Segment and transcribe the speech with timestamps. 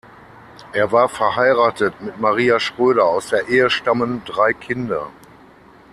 [0.73, 5.11] Er war verheiratet mit Maria Schröder; aus der Ehe stammen drei Kinder.